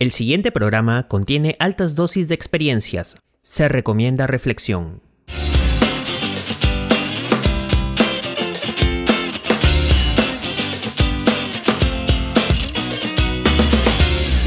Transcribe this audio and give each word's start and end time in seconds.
El 0.00 0.12
siguiente 0.12 0.52
programa 0.52 1.08
contiene 1.08 1.56
altas 1.58 1.96
dosis 1.96 2.28
de 2.28 2.34
experiencias. 2.36 3.18
Se 3.42 3.66
recomienda 3.66 4.28
reflexión. 4.28 5.02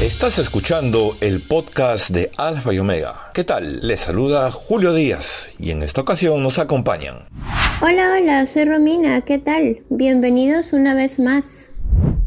Estás 0.00 0.38
escuchando 0.38 1.18
el 1.20 1.42
podcast 1.42 2.08
de 2.08 2.30
Alfa 2.38 2.72
y 2.72 2.78
Omega. 2.78 3.30
¿Qué 3.34 3.44
tal? 3.44 3.86
Les 3.86 4.00
saluda 4.00 4.50
Julio 4.50 4.94
Díaz 4.94 5.50
y 5.58 5.72
en 5.72 5.82
esta 5.82 6.00
ocasión 6.00 6.42
nos 6.42 6.58
acompañan. 6.58 7.28
Hola, 7.82 8.16
hola, 8.18 8.46
soy 8.46 8.64
Romina. 8.64 9.20
¿Qué 9.20 9.36
tal? 9.36 9.82
Bienvenidos 9.90 10.72
una 10.72 10.94
vez 10.94 11.18
más. 11.18 11.68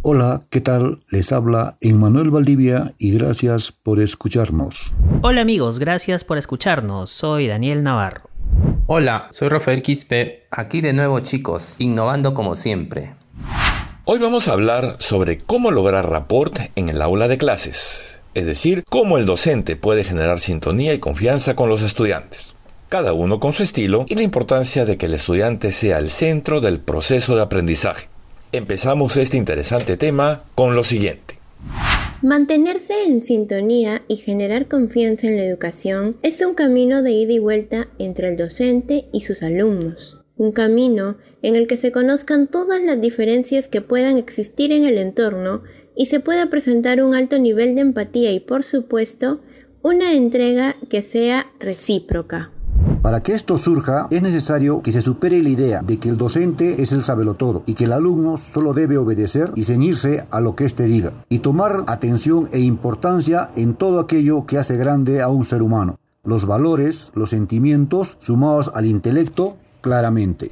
Hola, 0.08 0.40
¿qué 0.52 0.62
tal? 0.62 1.00
Les 1.10 1.32
habla 1.32 1.78
Emmanuel 1.82 2.30
Valdivia 2.30 2.94
y 3.00 3.18
gracias 3.18 3.72
por 3.72 4.00
escucharnos. 4.00 4.94
Hola 5.24 5.42
amigos, 5.42 5.80
gracias 5.80 6.24
por 6.24 6.38
escucharnos. 6.38 7.10
Soy 7.10 7.48
Daniel 7.48 7.82
Navarro. 7.82 8.30
Hola, 8.86 9.26
soy 9.32 9.50
Rafael 9.50 9.82
Quispe. 9.82 10.46
Aquí 10.52 10.82
de 10.82 10.94
nuevo 10.94 11.22
chicos, 11.22 11.74
innovando 11.80 12.36
como 12.36 12.56
siempre. 12.56 13.16
Hoy 14.04 14.20
vamos 14.20 14.48
a 14.48 14.52
hablar 14.52 14.98
sobre 15.00 15.40
cómo 15.40 15.72
lograr 15.72 16.08
rapport 16.08 16.56
en 16.76 16.90
el 16.90 17.02
aula 17.02 17.28
de 17.28 17.40
clases, 17.40 17.98
es 18.36 18.46
decir, 18.46 18.84
cómo 18.88 19.18
el 19.18 19.26
docente 19.26 19.76
puede 19.76 20.04
generar 20.04 20.40
sintonía 20.40 20.94
y 20.94 21.00
confianza 21.00 21.56
con 21.56 21.68
los 21.68 21.82
estudiantes, 21.82 22.54
cada 22.90 23.14
uno 23.14 23.40
con 23.40 23.54
su 23.54 23.64
estilo 23.64 24.06
y 24.08 24.14
la 24.14 24.22
importancia 24.22 24.86
de 24.86 24.98
que 24.98 25.08
el 25.08 25.16
estudiante 25.16 25.72
sea 25.72 25.98
el 25.98 26.12
centro 26.12 26.62
del 26.62 26.80
proceso 26.80 27.36
de 27.36 27.42
aprendizaje. 27.42 28.08
Empezamos 28.56 29.18
este 29.18 29.36
interesante 29.36 29.98
tema 29.98 30.46
con 30.56 30.78
lo 30.78 30.86
siguiente. 30.86 31.38
Mantenerse 32.22 32.94
en 33.06 33.22
sintonía 33.22 34.04
y 34.08 34.16
generar 34.16 34.70
confianza 34.70 35.28
en 35.28 35.36
la 35.36 35.44
educación 35.44 36.16
es 36.24 36.40
un 36.40 36.54
camino 36.54 37.04
de 37.04 37.12
ida 37.12 37.34
y 37.34 37.40
vuelta 37.40 37.90
entre 38.00 38.30
el 38.30 38.38
docente 38.38 39.08
y 39.12 39.22
sus 39.22 39.44
alumnos. 39.44 40.20
Un 40.38 40.54
camino 40.54 41.18
en 41.42 41.58
el 41.58 41.68
que 41.68 41.76
se 41.76 41.92
conozcan 41.92 42.48
todas 42.48 42.82
las 42.82 43.02
diferencias 43.02 43.68
que 43.68 43.82
puedan 43.82 44.18
existir 44.18 44.72
en 44.72 44.86
el 44.86 45.00
entorno 45.00 45.64
y 45.94 46.06
se 46.06 46.22
pueda 46.22 46.46
presentar 46.46 47.04
un 47.04 47.14
alto 47.14 47.38
nivel 47.38 47.76
de 47.76 47.82
empatía 47.82 48.32
y 48.32 48.40
por 48.40 48.64
supuesto 48.64 49.42
una 49.82 50.14
entrega 50.14 50.78
que 50.90 51.02
sea 51.02 51.52
recíproca. 51.60 52.55
Para 53.06 53.22
que 53.22 53.34
esto 53.34 53.60
surja, 53.60 54.08
es 54.10 54.24
necesario 54.24 54.82
que 54.82 54.92
se 54.92 55.00
supere 55.00 55.44
la 55.44 55.50
idea 55.50 55.84
de 55.84 55.98
que 55.98 56.10
el 56.10 56.18
docente 56.18 56.82
es 56.82 56.92
el 56.92 57.04
sabelotodo 57.04 57.62
y 57.68 57.76
que 57.76 57.84
el 57.84 57.94
alumno 57.94 58.36
solo 58.36 58.74
debe 58.74 58.98
obedecer 58.98 59.52
y 59.54 59.64
ceñirse 59.64 60.26
a 60.32 60.42
lo 60.42 60.56
que 60.56 60.64
éste 60.64 60.86
diga, 60.86 61.14
y 61.30 61.38
tomar 61.38 61.84
atención 61.86 62.50
e 62.52 62.62
importancia 62.62 63.52
en 63.56 63.76
todo 63.76 64.00
aquello 64.00 64.48
que 64.48 64.58
hace 64.58 64.76
grande 64.76 65.22
a 65.22 65.28
un 65.28 65.46
ser 65.46 65.62
humano, 65.62 66.00
los 66.24 66.48
valores, 66.48 67.12
los 67.14 67.30
sentimientos 67.30 68.18
sumados 68.20 68.72
al 68.74 68.88
intelecto 68.88 69.56
claramente. 69.82 70.52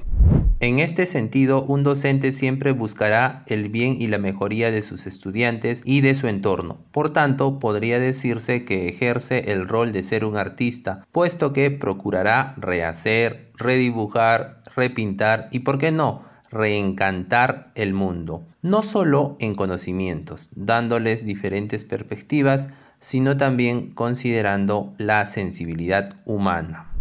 En 0.63 0.79
este 0.79 1.05
sentido, 1.07 1.61
un 1.63 1.83
docente 1.83 2.31
siempre 2.31 2.71
buscará 2.71 3.43
el 3.47 3.67
bien 3.67 4.01
y 4.01 4.07
la 4.07 4.17
mejoría 4.17 4.71
de 4.71 4.81
sus 4.81 5.07
estudiantes 5.07 5.81
y 5.83 5.99
de 5.99 6.15
su 6.15 6.29
entorno. 6.29 6.77
Por 6.93 7.09
tanto, 7.09 7.59
podría 7.59 7.99
decirse 7.99 8.63
que 8.63 8.87
ejerce 8.87 9.51
el 9.51 9.67
rol 9.67 9.91
de 9.91 10.03
ser 10.03 10.23
un 10.23 10.37
artista, 10.37 11.05
puesto 11.11 11.51
que 11.51 11.69
procurará 11.69 12.53
rehacer, 12.55 13.51
redibujar, 13.57 14.61
repintar 14.73 15.49
y, 15.51 15.59
por 15.59 15.79
qué 15.79 15.91
no, 15.91 16.23
reencantar 16.49 17.73
el 17.75 17.93
mundo. 17.93 18.47
No 18.61 18.83
solo 18.83 19.35
en 19.41 19.55
conocimientos, 19.55 20.49
dándoles 20.55 21.25
diferentes 21.25 21.83
perspectivas, 21.83 22.69
sino 23.01 23.35
también 23.35 23.93
considerando 23.93 24.93
la 24.97 25.25
sensibilidad 25.25 26.15
humana. 26.23 26.92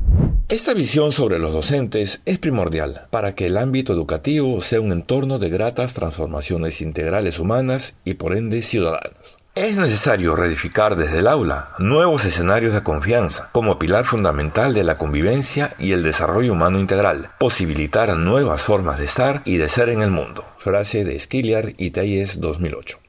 Esta 0.53 0.75
visión 0.75 1.13
sobre 1.13 1.39
los 1.39 1.51
docentes 1.51 2.21
es 2.27 2.39
primordial 2.39 3.07
para 3.09 3.35
que 3.35 3.47
el 3.47 3.57
ámbito 3.57 3.95
educativo 3.95 4.61
sea 4.61 4.83
un 4.83 4.93
entorno 4.93 5.39
de 5.39 5.49
gratas 5.49 5.95
transformaciones 5.95 6.83
integrales 6.83 7.39
humanas 7.39 7.95
y 8.05 8.15
por 8.15 8.37
ende 8.37 8.61
ciudadanas. 8.61 9.39
Es 9.55 9.79
necesario 9.79 10.37
reedificar 10.37 10.97
desde 10.97 11.21
el 11.21 11.29
aula 11.29 11.71
nuevos 11.79 12.27
escenarios 12.27 12.75
de 12.75 12.83
confianza 12.83 13.49
como 13.53 13.79
pilar 13.79 14.05
fundamental 14.05 14.75
de 14.75 14.85
la 14.85 14.99
convivencia 14.99 15.75
y 15.79 15.93
el 15.93 16.03
desarrollo 16.03 16.53
humano 16.53 16.79
integral, 16.79 17.31
posibilitar 17.39 18.15
nuevas 18.15 18.61
formas 18.61 18.99
de 18.99 19.07
estar 19.07 19.41
y 19.47 19.57
de 19.57 19.71
ser 19.71 19.89
en 19.89 20.03
el 20.03 20.11
mundo. 20.11 20.45
Frase 20.59 21.07
de 21.07 21.19
Skiliar 21.19 21.73
y 21.79 21.93
Tayes 21.93 22.41
2008. 22.41 23.02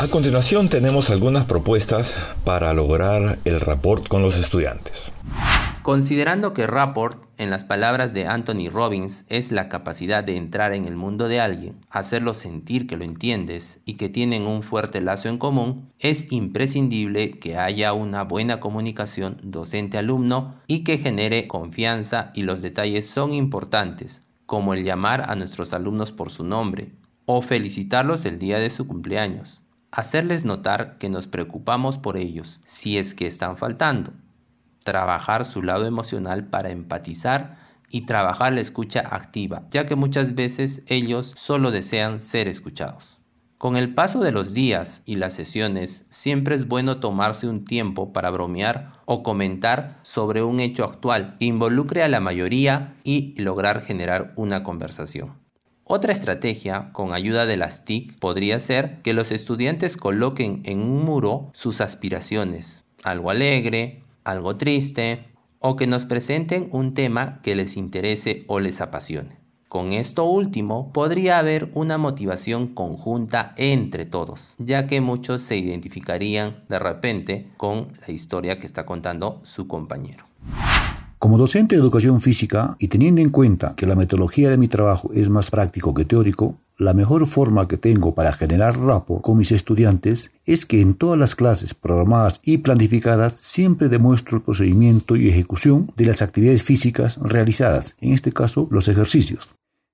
A 0.00 0.06
continuación 0.06 0.68
tenemos 0.68 1.10
algunas 1.10 1.44
propuestas 1.46 2.16
para 2.44 2.72
lograr 2.72 3.40
el 3.44 3.58
rapport 3.58 4.06
con 4.06 4.22
los 4.22 4.36
estudiantes. 4.36 5.10
Considerando 5.82 6.52
que 6.52 6.68
rapport, 6.68 7.24
en 7.36 7.50
las 7.50 7.64
palabras 7.64 8.14
de 8.14 8.28
Anthony 8.28 8.70
Robbins, 8.70 9.24
es 9.28 9.50
la 9.50 9.68
capacidad 9.68 10.22
de 10.22 10.36
entrar 10.36 10.72
en 10.72 10.84
el 10.84 10.94
mundo 10.94 11.26
de 11.26 11.40
alguien, 11.40 11.84
hacerlo 11.90 12.34
sentir 12.34 12.86
que 12.86 12.96
lo 12.96 13.02
entiendes 13.02 13.80
y 13.86 13.94
que 13.94 14.08
tienen 14.08 14.46
un 14.46 14.62
fuerte 14.62 15.00
lazo 15.00 15.30
en 15.30 15.38
común, 15.38 15.90
es 15.98 16.30
imprescindible 16.30 17.40
que 17.40 17.58
haya 17.58 17.92
una 17.92 18.22
buena 18.22 18.60
comunicación 18.60 19.40
docente-alumno 19.42 20.54
y 20.68 20.84
que 20.84 20.98
genere 20.98 21.48
confianza 21.48 22.30
y 22.36 22.42
los 22.42 22.62
detalles 22.62 23.10
son 23.10 23.32
importantes, 23.32 24.22
como 24.46 24.74
el 24.74 24.84
llamar 24.84 25.28
a 25.28 25.34
nuestros 25.34 25.72
alumnos 25.72 26.12
por 26.12 26.30
su 26.30 26.44
nombre 26.44 26.92
o 27.26 27.42
felicitarlos 27.42 28.24
el 28.26 28.38
día 28.38 28.60
de 28.60 28.70
su 28.70 28.86
cumpleaños. 28.86 29.62
Hacerles 29.90 30.44
notar 30.44 30.98
que 30.98 31.08
nos 31.08 31.26
preocupamos 31.26 31.96
por 31.96 32.16
ellos, 32.16 32.60
si 32.64 32.98
es 32.98 33.14
que 33.14 33.26
están 33.26 33.56
faltando. 33.56 34.12
Trabajar 34.84 35.44
su 35.44 35.62
lado 35.62 35.86
emocional 35.86 36.46
para 36.46 36.70
empatizar 36.70 37.56
y 37.90 38.02
trabajar 38.02 38.52
la 38.52 38.60
escucha 38.60 39.00
activa, 39.00 39.62
ya 39.70 39.86
que 39.86 39.96
muchas 39.96 40.34
veces 40.34 40.82
ellos 40.86 41.34
solo 41.38 41.70
desean 41.70 42.20
ser 42.20 42.48
escuchados. 42.48 43.20
Con 43.56 43.76
el 43.76 43.92
paso 43.92 44.20
de 44.20 44.30
los 44.30 44.54
días 44.54 45.02
y 45.04 45.16
las 45.16 45.34
sesiones, 45.34 46.04
siempre 46.10 46.54
es 46.54 46.68
bueno 46.68 47.00
tomarse 47.00 47.48
un 47.48 47.64
tiempo 47.64 48.12
para 48.12 48.30
bromear 48.30 48.92
o 49.04 49.22
comentar 49.24 49.98
sobre 50.02 50.42
un 50.42 50.60
hecho 50.60 50.84
actual 50.84 51.36
que 51.38 51.46
involucre 51.46 52.02
a 52.02 52.08
la 52.08 52.20
mayoría 52.20 52.94
y 53.02 53.34
lograr 53.40 53.80
generar 53.80 54.32
una 54.36 54.62
conversación. 54.62 55.47
Otra 55.90 56.12
estrategia, 56.12 56.90
con 56.92 57.14
ayuda 57.14 57.46
de 57.46 57.56
las 57.56 57.86
TIC, 57.86 58.18
podría 58.18 58.60
ser 58.60 59.00
que 59.00 59.14
los 59.14 59.32
estudiantes 59.32 59.96
coloquen 59.96 60.60
en 60.66 60.82
un 60.82 61.02
muro 61.02 61.50
sus 61.54 61.80
aspiraciones, 61.80 62.84
algo 63.04 63.30
alegre, 63.30 64.02
algo 64.22 64.58
triste, 64.58 65.24
o 65.60 65.76
que 65.76 65.86
nos 65.86 66.04
presenten 66.04 66.68
un 66.72 66.92
tema 66.92 67.40
que 67.42 67.56
les 67.56 67.78
interese 67.78 68.44
o 68.48 68.60
les 68.60 68.82
apasione. 68.82 69.38
Con 69.66 69.92
esto 69.92 70.26
último, 70.26 70.92
podría 70.92 71.38
haber 71.38 71.70
una 71.72 71.96
motivación 71.96 72.66
conjunta 72.66 73.54
entre 73.56 74.04
todos, 74.04 74.56
ya 74.58 74.86
que 74.86 75.00
muchos 75.00 75.40
se 75.40 75.56
identificarían 75.56 76.64
de 76.68 76.78
repente 76.78 77.48
con 77.56 77.94
la 78.06 78.12
historia 78.12 78.58
que 78.58 78.66
está 78.66 78.84
contando 78.84 79.40
su 79.42 79.66
compañero. 79.66 80.26
Como 81.18 81.36
docente 81.36 81.74
de 81.74 81.80
educación 81.80 82.20
física 82.20 82.76
y 82.78 82.86
teniendo 82.86 83.20
en 83.20 83.30
cuenta 83.30 83.74
que 83.74 83.86
la 83.86 83.96
metodología 83.96 84.50
de 84.50 84.56
mi 84.56 84.68
trabajo 84.68 85.10
es 85.12 85.28
más 85.28 85.50
práctico 85.50 85.92
que 85.92 86.04
teórico, 86.04 86.60
la 86.76 86.94
mejor 86.94 87.26
forma 87.26 87.66
que 87.66 87.76
tengo 87.76 88.14
para 88.14 88.32
generar 88.32 88.78
rapport 88.78 89.20
con 89.20 89.36
mis 89.36 89.50
estudiantes 89.50 90.34
es 90.46 90.64
que 90.64 90.80
en 90.80 90.94
todas 90.94 91.18
las 91.18 91.34
clases 91.34 91.74
programadas 91.74 92.40
y 92.44 92.58
planificadas 92.58 93.34
siempre 93.34 93.88
demuestro 93.88 94.36
el 94.36 94.44
procedimiento 94.44 95.16
y 95.16 95.28
ejecución 95.28 95.90
de 95.96 96.06
las 96.06 96.22
actividades 96.22 96.62
físicas 96.62 97.18
realizadas, 97.20 97.96
en 98.00 98.12
este 98.12 98.32
caso 98.32 98.68
los 98.70 98.86
ejercicios. 98.86 99.48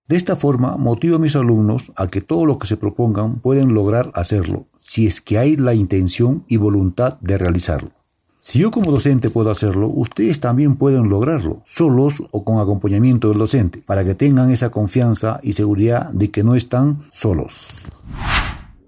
De 0.06 0.16
esta 0.16 0.36
forma 0.36 0.76
motivo 0.76 1.16
a 1.16 1.20
mis 1.20 1.36
alumnos 1.36 1.90
a 1.96 2.08
que 2.08 2.20
todo 2.20 2.44
lo 2.44 2.58
que 2.58 2.66
se 2.66 2.76
propongan 2.76 3.40
pueden 3.40 3.72
lograr 3.72 4.12
hacerlo, 4.12 4.66
si 4.76 5.06
es 5.06 5.22
que 5.22 5.38
hay 5.38 5.56
la 5.56 5.72
intención 5.72 6.44
y 6.48 6.58
voluntad 6.58 7.18
de 7.22 7.38
realizarlo. 7.38 8.03
Si 8.46 8.58
yo 8.58 8.70
como 8.70 8.90
docente 8.90 9.30
puedo 9.30 9.50
hacerlo, 9.50 9.88
ustedes 9.88 10.38
también 10.38 10.76
pueden 10.76 11.08
lograrlo, 11.08 11.62
solos 11.64 12.22
o 12.30 12.44
con 12.44 12.60
acompañamiento 12.60 13.30
del 13.30 13.38
docente, 13.38 13.82
para 13.86 14.04
que 14.04 14.14
tengan 14.14 14.50
esa 14.50 14.70
confianza 14.70 15.40
y 15.42 15.54
seguridad 15.54 16.10
de 16.12 16.30
que 16.30 16.44
no 16.44 16.54
están 16.54 16.98
solos. 17.10 17.90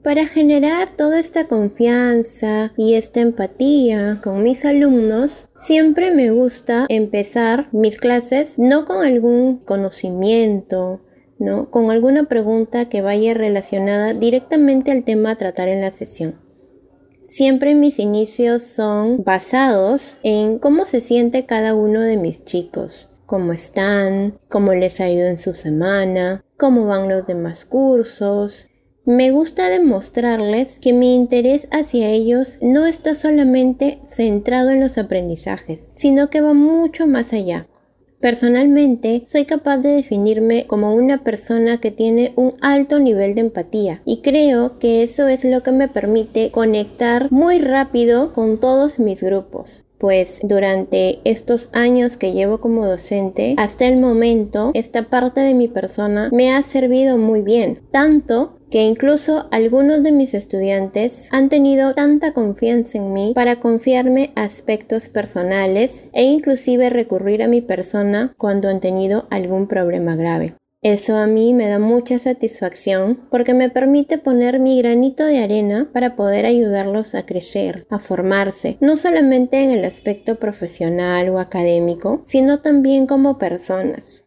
Para 0.04 0.26
generar 0.26 0.90
toda 0.98 1.18
esta 1.18 1.48
confianza 1.48 2.74
y 2.76 2.94
esta 2.94 3.22
empatía 3.22 4.20
con 4.22 4.42
mis 4.42 4.66
alumnos, 4.66 5.48
siempre 5.56 6.14
me 6.14 6.30
gusta 6.32 6.84
empezar 6.90 7.70
mis 7.72 7.96
clases 7.96 8.58
no 8.58 8.84
con 8.84 9.02
algún 9.02 9.56
conocimiento, 9.60 11.00
¿no? 11.38 11.70
Con 11.70 11.90
alguna 11.90 12.24
pregunta 12.24 12.90
que 12.90 13.00
vaya 13.00 13.32
relacionada 13.32 14.12
directamente 14.12 14.90
al 14.92 15.02
tema 15.02 15.30
a 15.30 15.36
tratar 15.36 15.68
en 15.68 15.80
la 15.80 15.92
sesión. 15.92 16.45
Siempre 17.26 17.74
mis 17.74 17.98
inicios 17.98 18.62
son 18.62 19.24
basados 19.24 20.18
en 20.22 20.60
cómo 20.60 20.86
se 20.86 21.00
siente 21.00 21.44
cada 21.44 21.74
uno 21.74 22.00
de 22.00 22.16
mis 22.16 22.44
chicos, 22.44 23.10
cómo 23.26 23.52
están, 23.52 24.38
cómo 24.48 24.74
les 24.74 25.00
ha 25.00 25.10
ido 25.10 25.26
en 25.26 25.38
su 25.38 25.54
semana, 25.54 26.44
cómo 26.56 26.86
van 26.86 27.08
los 27.08 27.26
demás 27.26 27.64
cursos. 27.64 28.68
Me 29.04 29.32
gusta 29.32 29.68
demostrarles 29.68 30.78
que 30.78 30.92
mi 30.92 31.16
interés 31.16 31.66
hacia 31.72 32.10
ellos 32.10 32.58
no 32.60 32.86
está 32.86 33.16
solamente 33.16 34.00
centrado 34.08 34.70
en 34.70 34.78
los 34.78 34.96
aprendizajes, 34.96 35.86
sino 35.94 36.30
que 36.30 36.40
va 36.40 36.52
mucho 36.52 37.08
más 37.08 37.32
allá. 37.32 37.66
Personalmente, 38.26 39.22
soy 39.24 39.44
capaz 39.44 39.78
de 39.78 39.90
definirme 39.90 40.66
como 40.66 40.92
una 40.96 41.22
persona 41.22 41.78
que 41.78 41.92
tiene 41.92 42.32
un 42.34 42.54
alto 42.60 42.98
nivel 42.98 43.36
de 43.36 43.42
empatía 43.42 44.02
y 44.04 44.16
creo 44.20 44.80
que 44.80 45.04
eso 45.04 45.28
es 45.28 45.44
lo 45.44 45.62
que 45.62 45.70
me 45.70 45.86
permite 45.86 46.50
conectar 46.50 47.30
muy 47.30 47.60
rápido 47.60 48.32
con 48.32 48.58
todos 48.58 48.98
mis 48.98 49.22
grupos. 49.22 49.84
Pues 49.98 50.40
durante 50.42 51.20
estos 51.22 51.70
años 51.72 52.16
que 52.16 52.32
llevo 52.32 52.60
como 52.60 52.84
docente, 52.84 53.54
hasta 53.58 53.86
el 53.86 53.98
momento, 53.98 54.72
esta 54.74 55.04
parte 55.04 55.40
de 55.40 55.54
mi 55.54 55.68
persona 55.68 56.28
me 56.32 56.52
ha 56.52 56.64
servido 56.64 57.18
muy 57.18 57.42
bien, 57.42 57.82
tanto 57.92 58.55
que 58.70 58.82
incluso 58.82 59.48
algunos 59.50 60.02
de 60.02 60.12
mis 60.12 60.34
estudiantes 60.34 61.28
han 61.30 61.48
tenido 61.48 61.94
tanta 61.94 62.32
confianza 62.32 62.98
en 62.98 63.12
mí 63.12 63.32
para 63.34 63.56
confiarme 63.56 64.32
aspectos 64.34 65.08
personales 65.08 66.04
e 66.12 66.24
inclusive 66.24 66.90
recurrir 66.90 67.42
a 67.42 67.48
mi 67.48 67.60
persona 67.60 68.34
cuando 68.38 68.68
han 68.68 68.80
tenido 68.80 69.26
algún 69.30 69.66
problema 69.68 70.16
grave. 70.16 70.54
Eso 70.82 71.16
a 71.16 71.26
mí 71.26 71.52
me 71.52 71.68
da 71.68 71.78
mucha 71.78 72.18
satisfacción 72.18 73.18
porque 73.30 73.54
me 73.54 73.70
permite 73.70 74.18
poner 74.18 74.60
mi 74.60 74.78
granito 74.80 75.24
de 75.24 75.38
arena 75.38 75.88
para 75.92 76.14
poder 76.14 76.46
ayudarlos 76.46 77.14
a 77.14 77.26
crecer, 77.26 77.86
a 77.90 77.98
formarse, 77.98 78.76
no 78.80 78.96
solamente 78.96 79.64
en 79.64 79.70
el 79.70 79.84
aspecto 79.84 80.36
profesional 80.38 81.30
o 81.30 81.40
académico, 81.40 82.22
sino 82.24 82.60
también 82.60 83.06
como 83.06 83.38
personas. 83.38 84.25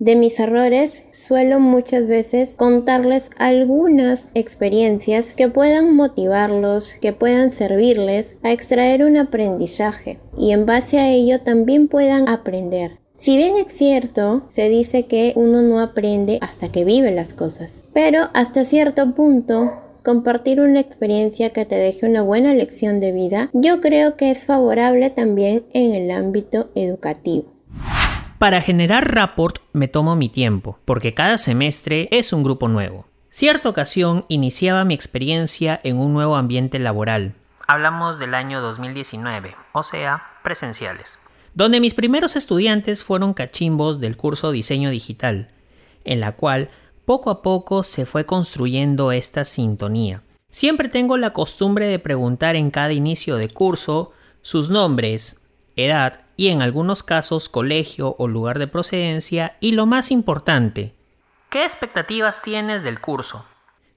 De 0.00 0.16
mis 0.16 0.40
errores 0.40 0.94
suelo 1.12 1.60
muchas 1.60 2.06
veces 2.06 2.54
contarles 2.56 3.28
algunas 3.36 4.30
experiencias 4.32 5.34
que 5.34 5.48
puedan 5.48 5.94
motivarlos, 5.94 6.94
que 7.02 7.12
puedan 7.12 7.52
servirles 7.52 8.38
a 8.42 8.50
extraer 8.50 9.04
un 9.04 9.18
aprendizaje 9.18 10.18
y 10.38 10.52
en 10.52 10.64
base 10.64 10.98
a 10.98 11.10
ello 11.10 11.42
también 11.42 11.86
puedan 11.86 12.30
aprender. 12.30 12.92
Si 13.14 13.36
bien 13.36 13.56
es 13.56 13.74
cierto, 13.74 14.48
se 14.48 14.70
dice 14.70 15.04
que 15.04 15.34
uno 15.36 15.60
no 15.60 15.80
aprende 15.80 16.38
hasta 16.40 16.72
que 16.72 16.86
vive 16.86 17.10
las 17.10 17.34
cosas, 17.34 17.82
pero 17.92 18.30
hasta 18.32 18.64
cierto 18.64 19.14
punto 19.14 19.70
compartir 20.02 20.62
una 20.62 20.80
experiencia 20.80 21.50
que 21.50 21.66
te 21.66 21.74
deje 21.74 22.06
una 22.06 22.22
buena 22.22 22.54
lección 22.54 23.00
de 23.00 23.12
vida, 23.12 23.50
yo 23.52 23.82
creo 23.82 24.16
que 24.16 24.30
es 24.30 24.46
favorable 24.46 25.10
también 25.10 25.66
en 25.74 25.92
el 25.92 26.10
ámbito 26.10 26.70
educativo. 26.74 27.59
Para 28.40 28.62
generar 28.62 29.14
rapport 29.14 29.58
me 29.74 29.86
tomo 29.86 30.16
mi 30.16 30.30
tiempo, 30.30 30.78
porque 30.86 31.12
cada 31.12 31.36
semestre 31.36 32.08
es 32.10 32.32
un 32.32 32.42
grupo 32.42 32.68
nuevo. 32.68 33.04
Cierta 33.28 33.68
ocasión 33.68 34.24
iniciaba 34.28 34.86
mi 34.86 34.94
experiencia 34.94 35.78
en 35.84 35.98
un 35.98 36.14
nuevo 36.14 36.36
ambiente 36.36 36.78
laboral. 36.78 37.34
Hablamos 37.68 38.18
del 38.18 38.34
año 38.34 38.62
2019, 38.62 39.54
o 39.72 39.82
sea, 39.82 40.22
presenciales 40.42 41.18
donde 41.52 41.80
mis 41.80 41.92
primeros 41.92 42.34
estudiantes 42.34 43.04
fueron 43.04 43.34
cachimbos 43.34 44.00
del 44.00 44.16
curso 44.16 44.52
Diseño 44.52 44.88
Digital, 44.88 45.50
en 46.04 46.20
la 46.20 46.32
cual 46.32 46.70
poco 47.04 47.28
a 47.28 47.42
poco 47.42 47.82
se 47.82 48.06
fue 48.06 48.24
construyendo 48.24 49.12
esta 49.12 49.44
sintonía. 49.44 50.22
Siempre 50.48 50.88
tengo 50.88 51.18
la 51.18 51.34
costumbre 51.34 51.88
de 51.88 51.98
preguntar 51.98 52.56
en 52.56 52.70
cada 52.70 52.92
inicio 52.92 53.36
de 53.36 53.50
curso 53.50 54.12
sus 54.40 54.70
nombres, 54.70 55.42
edad 55.76 56.22
y 56.40 56.48
en 56.48 56.62
algunos 56.62 57.02
casos 57.02 57.50
colegio 57.50 58.16
o 58.18 58.26
lugar 58.26 58.58
de 58.58 58.66
procedencia 58.66 59.58
y 59.60 59.72
lo 59.72 59.84
más 59.84 60.10
importante, 60.10 60.94
¿qué 61.50 61.66
expectativas 61.66 62.40
tienes 62.40 62.82
del 62.82 62.98
curso? 62.98 63.44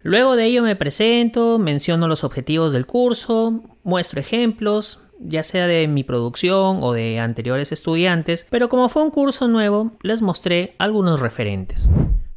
Luego 0.01 0.36
de 0.36 0.44
ello 0.44 0.62
me 0.62 0.75
presento, 0.75 1.57
menciono 1.57 2.10
los 2.10 2.25
objetivos 2.25 2.74
del 2.74 2.86
curso, 2.86 3.63
muestro 3.84 4.19
ejemplos, 4.19 5.00
ya 5.22 5.42
sea 5.42 5.68
de 5.68 5.88
mi 5.88 6.04
producción 6.04 6.80
o 6.81 6.92
de 6.92 7.22
anteriores 7.22 7.72
estudiantes, 7.72 8.46
pero 8.50 8.68
como 8.68 8.89
fue 8.89 9.04
un 9.04 9.12
curso 9.12 9.48
nuevo, 9.48 9.94
les 10.01 10.22
mostré 10.22 10.75
algunos 10.80 11.22
referentes. 11.22 11.89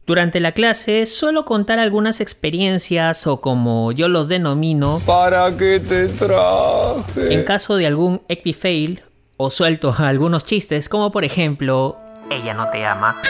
Durante 0.07 0.39
la 0.39 0.53
clase 0.53 1.05
suelo 1.07 1.45
contar 1.45 1.81
algunas 1.81 2.21
experiencias 2.21 3.27
o 3.27 3.41
como 3.41 3.91
yo 3.91 4.07
los 4.07 4.29
denomino 4.29 5.03
¿Para 5.05 5.57
qué 5.57 5.81
te 5.81 6.07
traje? 6.07 7.35
En 7.35 7.43
caso 7.43 7.75
de 7.75 7.89
algún 7.89 8.23
epifail 8.29 9.03
o 9.37 9.51
suelto 9.51 9.95
algunos 9.99 10.45
chistes 10.45 10.89
como 10.89 11.13
por 11.13 11.25
ejemplo 11.25 11.99
ella 12.31 12.55
no 12.55 12.71
te 12.71 12.85
ama. 12.85 13.21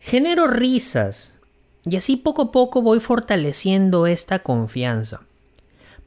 Genero 0.00 0.46
risas 0.46 1.38
y 1.84 1.96
así 1.96 2.16
poco 2.16 2.42
a 2.42 2.52
poco 2.52 2.82
voy 2.82 3.00
fortaleciendo 3.00 4.06
esta 4.06 4.40
confianza. 4.40 5.22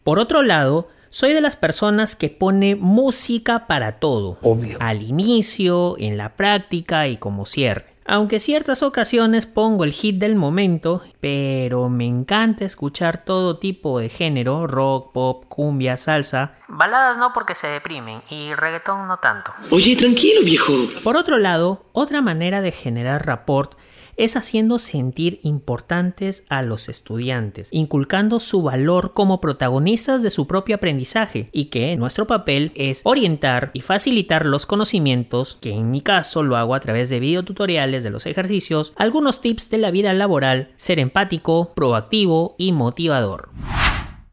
Por 0.03 0.19
otro 0.19 0.41
lado, 0.41 0.89
soy 1.09 1.33
de 1.33 1.41
las 1.41 1.55
personas 1.55 2.15
que 2.15 2.29
pone 2.29 2.75
música 2.75 3.67
para 3.67 3.99
todo. 3.99 4.37
Obvio. 4.41 4.77
Al 4.79 5.01
inicio, 5.01 5.95
en 5.99 6.17
la 6.17 6.35
práctica 6.35 7.07
y 7.07 7.17
como 7.17 7.45
cierre. 7.45 7.90
Aunque 8.11 8.41
ciertas 8.41 8.83
ocasiones 8.83 9.45
pongo 9.45 9.85
el 9.85 9.93
hit 9.93 10.17
del 10.17 10.35
momento, 10.35 11.01
pero 11.21 11.87
me 11.87 12.05
encanta 12.05 12.65
escuchar 12.65 13.23
todo 13.23 13.57
tipo 13.57 13.99
de 13.99 14.09
género, 14.09 14.67
rock, 14.67 15.13
pop, 15.13 15.45
cumbia, 15.47 15.97
salsa. 15.97 16.55
Baladas 16.67 17.17
no 17.17 17.31
porque 17.31 17.55
se 17.55 17.67
deprimen 17.67 18.21
y 18.29 18.53
reggaetón 18.53 19.07
no 19.07 19.19
tanto. 19.19 19.53
Oye, 19.69 19.95
tranquilo 19.95 20.41
viejo. 20.43 20.73
Por 21.05 21.15
otro 21.15 21.37
lado, 21.37 21.85
otra 21.93 22.19
manera 22.21 22.59
de 22.59 22.73
generar 22.73 23.25
rapport 23.25 23.77
es 24.17 24.35
haciendo 24.35 24.79
sentir 24.79 25.39
importantes 25.43 26.45
a 26.49 26.61
los 26.61 26.89
estudiantes, 26.89 27.69
inculcando 27.71 28.39
su 28.39 28.61
valor 28.61 29.13
como 29.13 29.41
protagonistas 29.41 30.21
de 30.21 30.29
su 30.29 30.47
propio 30.47 30.75
aprendizaje 30.75 31.49
y 31.51 31.65
que 31.65 31.95
nuestro 31.97 32.27
papel 32.27 32.71
es 32.75 33.01
orientar 33.03 33.71
y 33.73 33.81
facilitar 33.81 34.45
los 34.45 34.65
conocimientos, 34.65 35.57
que 35.61 35.73
en 35.73 35.91
mi 35.91 36.01
caso 36.01 36.43
lo 36.43 36.57
hago 36.57 36.75
a 36.75 36.79
través 36.79 37.09
de 37.09 37.19
videotutoriales 37.19 38.03
de 38.03 38.09
los 38.09 38.25
ejercicios, 38.25 38.93
algunos 38.95 39.41
tips 39.41 39.69
de 39.69 39.77
la 39.77 39.91
vida 39.91 40.13
laboral, 40.13 40.71
ser 40.75 40.99
empático, 40.99 41.73
proactivo 41.73 42.55
y 42.57 42.71
motivador. 42.71 43.49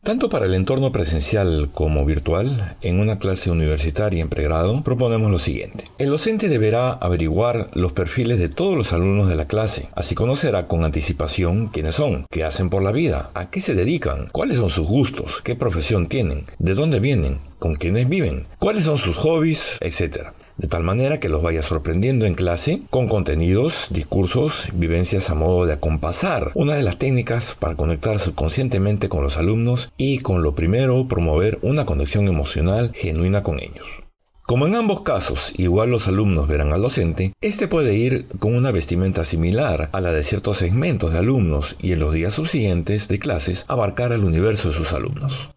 Tanto 0.08 0.30
para 0.30 0.46
el 0.46 0.54
entorno 0.54 0.90
presencial 0.90 1.68
como 1.74 2.06
virtual, 2.06 2.78
en 2.80 2.98
una 2.98 3.18
clase 3.18 3.50
universitaria 3.50 4.22
en 4.22 4.30
pregrado, 4.30 4.82
proponemos 4.82 5.30
lo 5.30 5.38
siguiente. 5.38 5.84
El 5.98 6.08
docente 6.08 6.48
deberá 6.48 6.92
averiguar 6.92 7.68
los 7.74 7.92
perfiles 7.92 8.38
de 8.38 8.48
todos 8.48 8.74
los 8.74 8.94
alumnos 8.94 9.28
de 9.28 9.36
la 9.36 9.46
clase, 9.46 9.90
así 9.94 10.14
conocerá 10.14 10.66
con 10.66 10.82
anticipación 10.82 11.68
quiénes 11.68 11.96
son, 11.96 12.24
qué 12.30 12.44
hacen 12.44 12.70
por 12.70 12.82
la 12.82 12.90
vida, 12.90 13.30
a 13.34 13.50
qué 13.50 13.60
se 13.60 13.74
dedican, 13.74 14.30
cuáles 14.32 14.56
son 14.56 14.70
sus 14.70 14.86
gustos, 14.86 15.42
qué 15.44 15.56
profesión 15.56 16.06
tienen, 16.06 16.46
de 16.58 16.72
dónde 16.72 17.00
vienen, 17.00 17.40
con 17.58 17.74
quiénes 17.74 18.08
viven, 18.08 18.46
cuáles 18.58 18.84
son 18.84 18.96
sus 18.96 19.14
hobbies, 19.14 19.60
etc 19.80 20.28
de 20.58 20.68
tal 20.68 20.82
manera 20.82 21.20
que 21.20 21.28
los 21.28 21.42
vaya 21.42 21.62
sorprendiendo 21.62 22.26
en 22.26 22.34
clase 22.34 22.82
con 22.90 23.08
contenidos, 23.08 23.86
discursos, 23.90 24.68
vivencias 24.74 25.30
a 25.30 25.34
modo 25.34 25.64
de 25.64 25.72
acompasar, 25.72 26.50
una 26.54 26.74
de 26.74 26.82
las 26.82 26.98
técnicas 26.98 27.56
para 27.58 27.76
conectar 27.76 28.18
subconscientemente 28.18 29.08
con 29.08 29.22
los 29.22 29.36
alumnos 29.36 29.90
y 29.96 30.18
con 30.18 30.42
lo 30.42 30.54
primero 30.54 31.08
promover 31.08 31.58
una 31.62 31.86
conexión 31.86 32.28
emocional 32.28 32.90
genuina 32.94 33.42
con 33.42 33.60
ellos. 33.60 33.86
Como 34.48 34.66
en 34.66 34.76
ambos 34.76 35.02
casos 35.02 35.52
igual 35.58 35.90
los 35.90 36.08
alumnos 36.08 36.48
verán 36.48 36.72
al 36.72 36.80
docente, 36.80 37.34
este 37.42 37.68
puede 37.68 37.94
ir 37.96 38.26
con 38.38 38.56
una 38.56 38.72
vestimenta 38.72 39.22
similar 39.22 39.90
a 39.92 40.00
la 40.00 40.12
de 40.12 40.22
ciertos 40.22 40.56
segmentos 40.56 41.12
de 41.12 41.18
alumnos 41.18 41.76
y 41.80 41.92
en 41.92 42.00
los 42.00 42.14
días 42.14 42.32
subsiguientes 42.32 43.08
de 43.08 43.18
clases 43.18 43.66
abarcar 43.68 44.14
al 44.14 44.24
universo 44.24 44.68
de 44.68 44.74
sus 44.74 44.92
alumnos. 44.94 45.50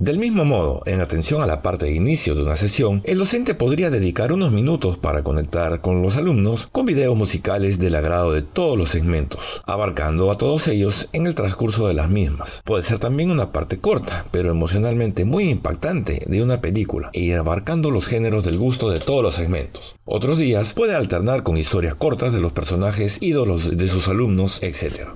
Del 0.00 0.18
mismo 0.18 0.44
modo, 0.44 0.80
en 0.86 1.00
atención 1.00 1.42
a 1.42 1.46
la 1.46 1.60
parte 1.60 1.86
de 1.86 1.96
inicio 1.96 2.36
de 2.36 2.42
una 2.42 2.54
sesión, 2.54 3.02
el 3.04 3.18
docente 3.18 3.56
podría 3.56 3.90
dedicar 3.90 4.32
unos 4.32 4.52
minutos 4.52 4.96
para 4.96 5.24
conectar 5.24 5.80
con 5.80 6.02
los 6.02 6.14
alumnos 6.14 6.68
con 6.70 6.86
videos 6.86 7.16
musicales 7.16 7.80
del 7.80 7.96
agrado 7.96 8.32
de 8.32 8.42
todos 8.42 8.78
los 8.78 8.90
segmentos, 8.90 9.40
abarcando 9.66 10.30
a 10.30 10.38
todos 10.38 10.68
ellos 10.68 11.08
en 11.12 11.26
el 11.26 11.34
transcurso 11.34 11.88
de 11.88 11.94
las 11.94 12.10
mismas. 12.10 12.62
Puede 12.64 12.84
ser 12.84 13.00
también 13.00 13.32
una 13.32 13.50
parte 13.50 13.78
corta, 13.78 14.24
pero 14.30 14.52
emocionalmente 14.52 15.24
muy 15.24 15.50
impactante 15.50 16.22
de 16.28 16.42
una 16.44 16.60
película, 16.60 17.10
ir 17.12 17.34
abarcando 17.34 17.90
los 17.90 18.06
géneros 18.06 18.44
del 18.44 18.56
gusto 18.56 18.90
de 18.90 19.00
todos 19.00 19.24
los 19.24 19.34
segmentos. 19.34 19.96
Otros 20.04 20.38
días 20.38 20.74
puede 20.74 20.94
alternar 20.94 21.42
con 21.42 21.56
historias 21.56 21.96
cortas 21.96 22.32
de 22.32 22.40
los 22.40 22.52
personajes 22.52 23.18
ídolos 23.20 23.76
de 23.76 23.88
sus 23.88 24.06
alumnos, 24.06 24.60
etc. 24.62 25.08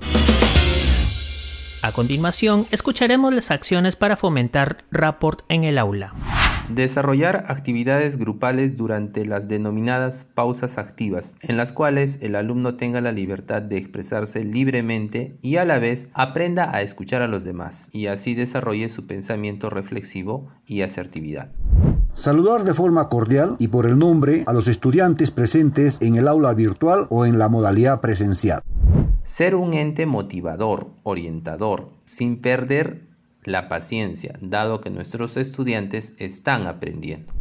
A 1.83 1.91
continuación, 1.91 2.65
escucharemos 2.71 3.33
las 3.33 3.51
acciones 3.51 3.97
para 3.97 4.15
fomentar 4.15 4.85
rapport 4.89 5.41
en 5.49 5.65
el 5.65 5.77
aula. 5.77 6.13
Desarrollar 6.69 7.43
actividades 7.49 8.17
grupales 8.17 8.77
durante 8.77 9.25
las 9.25 9.49
denominadas 9.49 10.25
pausas 10.33 10.77
activas, 10.77 11.35
en 11.41 11.57
las 11.57 11.73
cuales 11.73 12.19
el 12.21 12.37
alumno 12.37 12.77
tenga 12.77 13.01
la 13.01 13.11
libertad 13.11 13.61
de 13.61 13.75
expresarse 13.75 14.45
libremente 14.45 15.37
y 15.41 15.57
a 15.57 15.65
la 15.65 15.77
vez 15.77 16.09
aprenda 16.13 16.73
a 16.73 16.81
escuchar 16.81 17.21
a 17.21 17.27
los 17.27 17.43
demás 17.43 17.89
y 17.91 18.07
así 18.07 18.33
desarrolle 18.33 18.87
su 18.87 19.05
pensamiento 19.05 19.69
reflexivo 19.69 20.47
y 20.65 20.83
asertividad. 20.83 21.51
Saludar 22.13 22.63
de 22.63 22.73
forma 22.73 23.09
cordial 23.09 23.57
y 23.59 23.67
por 23.67 23.87
el 23.87 23.99
nombre 23.99 24.43
a 24.47 24.53
los 24.53 24.69
estudiantes 24.69 25.31
presentes 25.31 26.01
en 26.01 26.15
el 26.15 26.29
aula 26.29 26.53
virtual 26.53 27.07
o 27.09 27.25
en 27.25 27.39
la 27.39 27.49
modalidad 27.49 27.99
presencial. 27.99 28.61
Ser 29.23 29.55
un 29.55 29.73
ente 29.73 30.05
motivador, 30.05 30.91
orientador, 31.03 31.89
sin 32.03 32.41
perder 32.41 33.03
la 33.45 33.69
paciencia, 33.69 34.37
dado 34.41 34.81
que 34.81 34.89
nuestros 34.89 35.37
estudiantes 35.37 36.13
están 36.17 36.67
aprendiendo. 36.67 37.33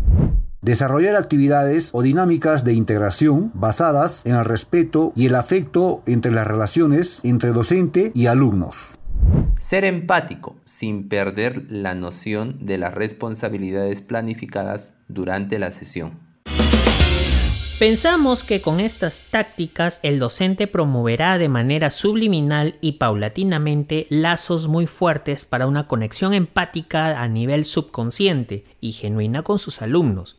Desarrollar 0.61 1.17
actividades 1.17 1.91
o 1.93 2.03
dinámicas 2.03 2.65
de 2.65 2.75
integración 2.75 3.51
basadas 3.55 4.25
en 4.27 4.37
el 4.37 4.45
respeto 4.45 5.13
y 5.17 5.27
el 5.27 5.35
afecto 5.35 6.05
entre 6.07 6.31
las 6.31 6.47
relaciones 6.47 7.25
entre 7.25 7.51
docente 7.51 8.13
y 8.15 8.27
alumnos. 8.27 8.91
Ser 9.59 9.85
empático 9.85 10.55
sin 10.65 11.09
perder 11.09 11.67
la 11.69 11.97
noción 11.97 12.65
de 12.65 12.79
las 12.79 12.95
responsabilidades 12.95 14.03
planificadas 14.03 14.95
durante 15.09 15.59
la 15.59 15.73
sesión. 15.73 16.32
Pensamos 17.83 18.45
que 18.45 18.63
con 18.63 18.79
estas 18.79 19.23
tácticas 19.23 19.99
el 20.05 20.21
docente 20.21 20.69
promoverá 20.69 21.37
de 21.37 21.49
manera 21.49 21.91
subliminal 21.91 22.77
y 22.81 22.93
paulatinamente 22.93 24.07
lazos 24.09 24.69
muy 24.69 24.87
fuertes 24.87 25.45
para 25.45 25.67
una 25.67 25.89
conexión 25.89 26.33
empática 26.33 27.21
a 27.21 27.27
nivel 27.27 27.65
subconsciente 27.65 28.65
y 28.81 28.93
genuina 28.93 29.43
con 29.43 29.59
sus 29.59 29.83
alumnos, 29.83 30.39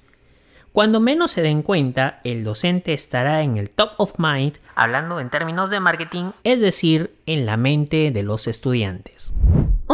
cuando 0.72 1.02
menos 1.02 1.32
se 1.32 1.42
den 1.42 1.64
cuenta, 1.64 2.22
el 2.24 2.46
docente 2.46 2.94
estará 2.94 3.42
en 3.42 3.58
el 3.58 3.70
top 3.70 3.92
of 3.98 4.14
mind, 4.18 4.54
hablando 4.74 5.20
en 5.20 5.30
términos 5.30 5.70
de 5.70 5.82
marketing, 5.82 6.32
es 6.46 6.62
decir, 6.62 7.14
en 7.26 7.46
la 7.46 7.58
mente 7.58 8.12
de 8.12 8.24
los 8.24 8.48
estudiantes. 8.48 9.34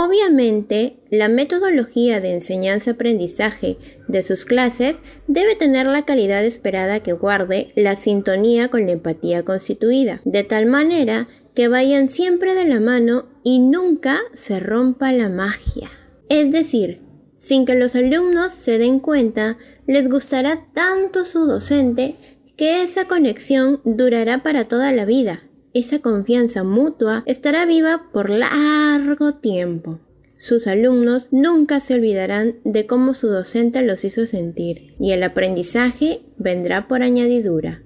Obviamente, 0.02 0.96
la 1.10 1.28
metodología 1.28 2.22
de 2.22 2.32
enseñanza-aprendizaje 2.32 3.76
de 4.08 4.24
sus 4.24 4.46
clases 4.46 5.00
debe 5.28 5.58
tener 5.58 5.88
la 5.88 6.06
calidad 6.06 6.46
esperada 6.46 7.02
que 7.02 7.12
guarde 7.12 7.74
la 7.76 7.98
sintonía 7.98 8.70
con 8.70 8.86
la 8.86 8.94
empatía 8.94 9.44
constituida, 9.44 10.22
de 10.24 10.46
tal 10.46 10.68
manera 10.68 11.28
que 11.54 11.68
vayan 11.68 12.08
siempre 12.08 12.56
de 12.56 12.64
la 12.64 12.80
mano 12.80 13.28
y 13.44 13.60
nunca 13.60 14.22
se 14.34 14.62
rompa 14.62 15.12
la 15.12 15.28
magia. 15.28 15.90
Es 16.30 16.50
decir, 16.50 17.02
sin 17.38 17.66
que 17.66 17.76
los 17.76 17.94
alumnos 17.94 18.54
se 18.54 18.78
den 18.78 19.02
cuenta 19.02 19.58
les 19.86 20.10
gustará 20.10 20.66
tanto 20.74 21.26
su 21.26 21.46
docente 21.46 22.16
que 22.56 22.84
esa 22.84 23.04
conexión 23.04 23.82
durará 23.84 24.44
para 24.44 24.64
toda 24.64 24.94
la 24.94 25.04
vida. 25.04 25.44
Esa 25.80 26.00
confianza 26.00 26.66
mutua 26.66 27.24
estará 27.26 27.66
viva 27.66 28.10
por 28.12 28.30
largo 28.30 29.36
tiempo. 29.36 30.02
Sus 30.38 30.68
alumnos 30.68 31.30
nunca 31.32 31.80
se 31.80 31.94
olvidarán 31.94 32.58
de 32.66 32.86
cómo 32.86 33.14
su 33.14 33.28
docente 33.28 33.82
los 33.82 34.04
hizo 34.04 34.28
sentir 34.28 34.94
y 35.00 35.14
el 35.14 35.24
aprendizaje 35.24 36.20
vendrá 36.38 36.90
por 36.90 37.02
añadidura. 37.02 37.82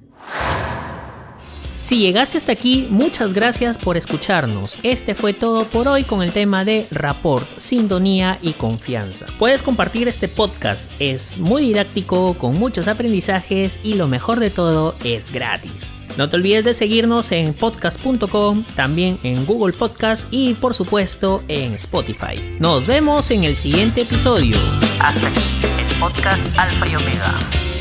Si 1.84 1.98
llegaste 1.98 2.38
hasta 2.38 2.54
aquí, 2.54 2.88
muchas 2.90 3.34
gracias 3.34 3.78
por 3.78 3.98
escucharnos. 3.98 4.80
Este 4.84 5.16
fue 5.16 5.34
todo 5.34 5.66
por 5.66 5.90
hoy 5.90 6.06
con 6.06 6.24
el 6.24 6.32
tema 6.32 6.63
de 6.63 6.88
rapport, 6.92 7.46
sintonía 7.58 8.40
y 8.42 8.54
confianza. 8.54 9.25
Puedes 9.38 9.62
compartir 9.62 10.08
este 10.08 10.30
podcast, 10.30 10.90
es 11.00 11.38
muy 11.38 11.63
didáctico, 11.63 12.36
con 12.36 12.58
muchos 12.58 12.88
aprendizajes 12.88 13.82
y 13.84 13.96
lo 13.96 14.08
mejor 14.08 14.40
de 14.40 14.50
todo 14.50 14.96
es 15.04 15.30
gratis. 15.30 15.94
No 16.16 16.30
te 16.30 16.38
olvides 16.38 16.63
de 16.63 16.74
seguirnos 16.74 17.34
en 17.34 17.54
podcast.com, 17.54 18.63
también 18.78 19.20
en 19.24 19.46
Google 19.46 19.74
Podcast 19.74 20.30
y 20.32 20.54
por 20.54 20.74
supuesto 20.74 21.44
en 21.50 21.74
Spotify. 21.74 22.56
Nos 22.60 22.88
vemos 22.88 23.30
en 23.30 23.44
el 23.44 23.58
siguiente 23.58 24.04
episodio. 24.04 24.56
Hasta 25.02 25.28
aquí 25.28 25.44
el 25.62 26.00
podcast 26.00 26.48
Alfa 26.58 26.88
y 26.90 26.96
Omega. 26.96 27.73